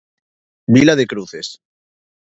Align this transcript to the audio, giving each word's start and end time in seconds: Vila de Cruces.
Vila 0.65 0.95
de 0.95 1.05
Cruces. 1.05 1.53